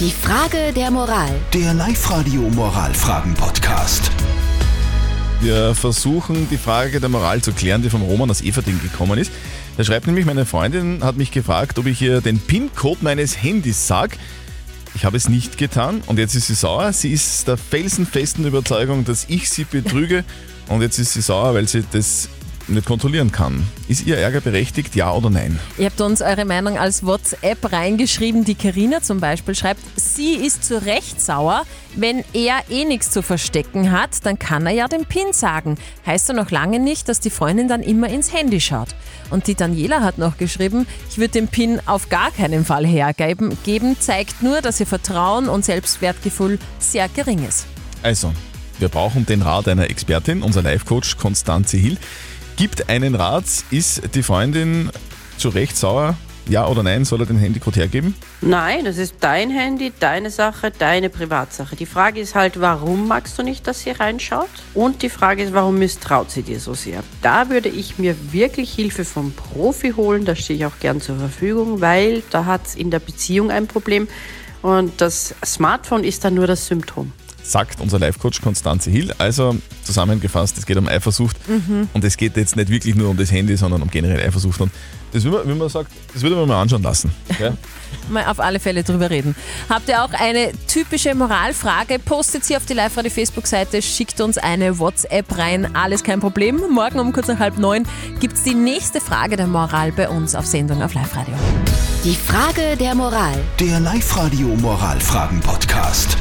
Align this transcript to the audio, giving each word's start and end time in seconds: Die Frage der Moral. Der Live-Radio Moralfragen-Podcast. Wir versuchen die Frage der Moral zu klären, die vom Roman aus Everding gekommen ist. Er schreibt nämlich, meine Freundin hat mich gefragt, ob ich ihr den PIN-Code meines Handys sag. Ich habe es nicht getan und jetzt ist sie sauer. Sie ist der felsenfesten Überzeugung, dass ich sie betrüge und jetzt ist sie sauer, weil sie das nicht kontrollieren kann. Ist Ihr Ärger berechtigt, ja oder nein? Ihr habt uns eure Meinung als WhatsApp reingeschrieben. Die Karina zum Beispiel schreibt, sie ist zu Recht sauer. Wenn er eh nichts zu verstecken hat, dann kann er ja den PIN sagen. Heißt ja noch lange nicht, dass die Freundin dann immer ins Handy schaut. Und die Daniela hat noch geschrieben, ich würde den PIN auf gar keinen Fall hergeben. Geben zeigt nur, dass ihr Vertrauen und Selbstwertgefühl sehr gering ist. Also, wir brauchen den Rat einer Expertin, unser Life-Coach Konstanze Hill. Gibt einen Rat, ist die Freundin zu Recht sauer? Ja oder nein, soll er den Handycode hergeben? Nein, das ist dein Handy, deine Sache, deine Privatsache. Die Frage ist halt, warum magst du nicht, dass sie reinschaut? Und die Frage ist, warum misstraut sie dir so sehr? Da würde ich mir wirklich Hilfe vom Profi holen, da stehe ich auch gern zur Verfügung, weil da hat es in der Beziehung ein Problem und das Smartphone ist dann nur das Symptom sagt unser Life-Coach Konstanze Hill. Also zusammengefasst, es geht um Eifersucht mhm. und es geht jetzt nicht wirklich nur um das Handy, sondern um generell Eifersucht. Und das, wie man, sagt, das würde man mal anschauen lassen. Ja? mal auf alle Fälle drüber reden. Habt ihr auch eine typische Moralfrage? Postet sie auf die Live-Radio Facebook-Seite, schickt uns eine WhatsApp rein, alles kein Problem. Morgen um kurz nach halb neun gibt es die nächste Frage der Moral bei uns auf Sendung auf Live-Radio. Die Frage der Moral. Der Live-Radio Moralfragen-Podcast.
Die 0.00 0.10
Frage 0.10 0.72
der 0.74 0.90
Moral. 0.90 1.30
Der 1.52 1.72
Live-Radio 1.72 2.40
Moralfragen-Podcast. 2.40 4.10
Wir 5.40 5.72
versuchen 5.76 6.48
die 6.50 6.56
Frage 6.56 6.98
der 6.98 7.08
Moral 7.08 7.42
zu 7.42 7.52
klären, 7.52 7.80
die 7.80 7.90
vom 7.90 8.02
Roman 8.02 8.28
aus 8.28 8.42
Everding 8.42 8.82
gekommen 8.82 9.20
ist. 9.20 9.30
Er 9.78 9.84
schreibt 9.84 10.08
nämlich, 10.08 10.26
meine 10.26 10.46
Freundin 10.46 11.04
hat 11.04 11.16
mich 11.16 11.30
gefragt, 11.30 11.78
ob 11.78 11.86
ich 11.86 12.02
ihr 12.02 12.20
den 12.20 12.40
PIN-Code 12.40 12.98
meines 13.02 13.40
Handys 13.40 13.86
sag. 13.86 14.18
Ich 14.96 15.04
habe 15.04 15.16
es 15.16 15.28
nicht 15.28 15.58
getan 15.58 16.02
und 16.06 16.18
jetzt 16.18 16.34
ist 16.34 16.48
sie 16.48 16.54
sauer. 16.54 16.92
Sie 16.92 17.12
ist 17.12 17.46
der 17.46 17.56
felsenfesten 17.56 18.44
Überzeugung, 18.46 19.04
dass 19.04 19.26
ich 19.28 19.48
sie 19.48 19.62
betrüge 19.62 20.24
und 20.66 20.82
jetzt 20.82 20.98
ist 20.98 21.12
sie 21.12 21.22
sauer, 21.22 21.54
weil 21.54 21.68
sie 21.68 21.84
das 21.92 22.28
nicht 22.68 22.86
kontrollieren 22.86 23.32
kann. 23.32 23.66
Ist 23.88 24.06
Ihr 24.06 24.16
Ärger 24.18 24.40
berechtigt, 24.40 24.94
ja 24.94 25.12
oder 25.12 25.30
nein? 25.30 25.58
Ihr 25.78 25.86
habt 25.86 26.00
uns 26.00 26.22
eure 26.22 26.44
Meinung 26.44 26.78
als 26.78 27.04
WhatsApp 27.04 27.72
reingeschrieben. 27.72 28.44
Die 28.44 28.54
Karina 28.54 29.02
zum 29.02 29.20
Beispiel 29.20 29.54
schreibt, 29.54 29.80
sie 29.96 30.34
ist 30.34 30.64
zu 30.64 30.84
Recht 30.84 31.20
sauer. 31.20 31.64
Wenn 31.96 32.24
er 32.32 32.62
eh 32.70 32.84
nichts 32.84 33.10
zu 33.10 33.22
verstecken 33.22 33.92
hat, 33.92 34.24
dann 34.24 34.38
kann 34.38 34.66
er 34.66 34.72
ja 34.72 34.88
den 34.88 35.04
PIN 35.04 35.32
sagen. 35.32 35.76
Heißt 36.06 36.28
ja 36.28 36.34
noch 36.34 36.50
lange 36.50 36.80
nicht, 36.80 37.08
dass 37.08 37.20
die 37.20 37.30
Freundin 37.30 37.68
dann 37.68 37.82
immer 37.82 38.08
ins 38.08 38.32
Handy 38.32 38.60
schaut. 38.60 38.88
Und 39.30 39.46
die 39.46 39.54
Daniela 39.54 40.00
hat 40.00 40.18
noch 40.18 40.36
geschrieben, 40.36 40.86
ich 41.08 41.18
würde 41.18 41.32
den 41.32 41.48
PIN 41.48 41.80
auf 41.86 42.08
gar 42.08 42.30
keinen 42.30 42.64
Fall 42.64 42.86
hergeben. 42.86 43.56
Geben 43.64 43.96
zeigt 44.00 44.42
nur, 44.42 44.60
dass 44.60 44.80
ihr 44.80 44.86
Vertrauen 44.86 45.48
und 45.48 45.64
Selbstwertgefühl 45.64 46.58
sehr 46.78 47.08
gering 47.08 47.46
ist. 47.46 47.66
Also, 48.02 48.32
wir 48.78 48.88
brauchen 48.88 49.24
den 49.24 49.40
Rat 49.42 49.68
einer 49.68 49.88
Expertin, 49.88 50.42
unser 50.42 50.62
Life-Coach 50.62 51.16
Konstanze 51.16 51.76
Hill. 51.76 51.96
Gibt 52.56 52.88
einen 52.88 53.16
Rat, 53.16 53.44
ist 53.72 54.14
die 54.14 54.22
Freundin 54.22 54.88
zu 55.38 55.48
Recht 55.48 55.76
sauer? 55.76 56.16
Ja 56.48 56.68
oder 56.68 56.84
nein, 56.84 57.04
soll 57.04 57.20
er 57.20 57.26
den 57.26 57.38
Handycode 57.38 57.76
hergeben? 57.76 58.14
Nein, 58.42 58.84
das 58.84 58.96
ist 58.96 59.16
dein 59.20 59.50
Handy, 59.50 59.92
deine 59.98 60.30
Sache, 60.30 60.70
deine 60.70 61.10
Privatsache. 61.10 61.74
Die 61.74 61.86
Frage 61.86 62.20
ist 62.20 62.36
halt, 62.36 62.60
warum 62.60 63.08
magst 63.08 63.36
du 63.38 63.42
nicht, 63.42 63.66
dass 63.66 63.80
sie 63.80 63.90
reinschaut? 63.90 64.48
Und 64.72 65.02
die 65.02 65.08
Frage 65.08 65.42
ist, 65.42 65.52
warum 65.52 65.78
misstraut 65.78 66.30
sie 66.30 66.42
dir 66.42 66.60
so 66.60 66.74
sehr? 66.74 67.02
Da 67.22 67.50
würde 67.50 67.70
ich 67.70 67.98
mir 67.98 68.14
wirklich 68.32 68.72
Hilfe 68.72 69.04
vom 69.04 69.32
Profi 69.32 69.92
holen, 69.96 70.24
da 70.24 70.36
stehe 70.36 70.56
ich 70.56 70.66
auch 70.66 70.78
gern 70.78 71.00
zur 71.00 71.16
Verfügung, 71.16 71.80
weil 71.80 72.22
da 72.30 72.44
hat 72.44 72.66
es 72.66 72.76
in 72.76 72.92
der 72.92 73.00
Beziehung 73.00 73.50
ein 73.50 73.66
Problem 73.66 74.06
und 74.62 75.00
das 75.00 75.34
Smartphone 75.44 76.04
ist 76.04 76.24
dann 76.24 76.34
nur 76.34 76.46
das 76.46 76.66
Symptom 76.66 77.12
sagt 77.44 77.80
unser 77.80 77.98
Life-Coach 77.98 78.40
Konstanze 78.40 78.90
Hill. 78.90 79.14
Also 79.18 79.56
zusammengefasst, 79.82 80.58
es 80.58 80.66
geht 80.66 80.76
um 80.76 80.88
Eifersucht 80.88 81.36
mhm. 81.48 81.88
und 81.92 82.02
es 82.04 82.16
geht 82.16 82.36
jetzt 82.36 82.56
nicht 82.56 82.70
wirklich 82.70 82.94
nur 82.94 83.10
um 83.10 83.16
das 83.16 83.30
Handy, 83.30 83.56
sondern 83.56 83.82
um 83.82 83.90
generell 83.90 84.20
Eifersucht. 84.26 84.60
Und 84.60 84.72
das, 85.12 85.24
wie 85.24 85.28
man, 85.28 85.68
sagt, 85.68 85.92
das 86.12 86.22
würde 86.22 86.34
man 86.34 86.48
mal 86.48 86.60
anschauen 86.60 86.82
lassen. 86.82 87.12
Ja? 87.38 87.52
mal 88.10 88.24
auf 88.26 88.40
alle 88.40 88.58
Fälle 88.58 88.82
drüber 88.82 89.10
reden. 89.10 89.36
Habt 89.68 89.88
ihr 89.88 90.02
auch 90.02 90.12
eine 90.12 90.50
typische 90.66 91.14
Moralfrage? 91.14 92.00
Postet 92.00 92.44
sie 92.44 92.56
auf 92.56 92.66
die 92.66 92.74
Live-Radio 92.74 93.12
Facebook-Seite, 93.12 93.80
schickt 93.80 94.20
uns 94.20 94.38
eine 94.38 94.78
WhatsApp 94.78 95.38
rein, 95.38 95.76
alles 95.76 96.02
kein 96.02 96.18
Problem. 96.18 96.60
Morgen 96.70 96.98
um 96.98 97.12
kurz 97.12 97.28
nach 97.28 97.38
halb 97.38 97.58
neun 97.58 97.84
gibt 98.18 98.34
es 98.34 98.42
die 98.42 98.54
nächste 98.54 99.00
Frage 99.00 99.36
der 99.36 99.46
Moral 99.46 99.92
bei 99.92 100.08
uns 100.08 100.34
auf 100.34 100.46
Sendung 100.46 100.82
auf 100.82 100.94
Live-Radio. 100.94 101.34
Die 102.04 102.16
Frage 102.16 102.76
der 102.76 102.94
Moral. 102.94 103.34
Der 103.60 103.80
Live-Radio 103.80 104.48
Moralfragen-Podcast. 104.48 106.16